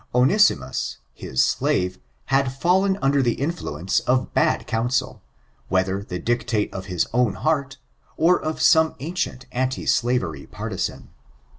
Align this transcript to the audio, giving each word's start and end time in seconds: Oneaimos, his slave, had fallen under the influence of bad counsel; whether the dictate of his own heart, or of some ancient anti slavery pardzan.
Oneaimos, 0.15 0.97
his 1.13 1.43
slave, 1.45 1.99
had 2.33 2.51
fallen 2.51 2.97
under 3.03 3.21
the 3.21 3.35
influence 3.35 3.99
of 3.99 4.33
bad 4.33 4.65
counsel; 4.65 5.21
whether 5.67 6.01
the 6.01 6.17
dictate 6.17 6.73
of 6.73 6.87
his 6.87 7.05
own 7.13 7.33
heart, 7.35 7.77
or 8.17 8.41
of 8.43 8.59
some 8.59 8.95
ancient 8.99 9.45
anti 9.51 9.85
slavery 9.85 10.47
pardzan. 10.47 11.09